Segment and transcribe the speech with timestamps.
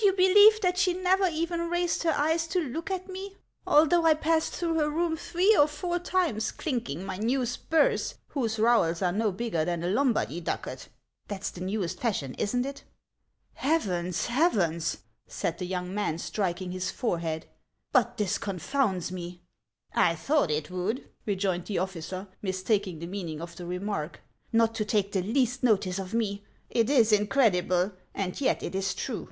[0.00, 3.34] Would you believe that she never even raised her eyes to look at me,
[3.66, 8.60] although I passed through her room three or four times clinking my new spurs, whose
[8.60, 10.86] rowels are no bigger than a Lombard y ducat?
[11.26, 12.84] That 's the newest fashion, is n't it?"
[13.54, 14.26] "Heavens!
[14.26, 19.42] Heavens!" said the young man, striking his forehead;<; but this confounds me!"
[19.94, 24.20] "I thought it would!" rejoined the officer, mistaking the meaning of the remark."
[24.54, 26.44] Xot to take the least notice of me!
[26.70, 29.30] It is incredible, and yet it is true."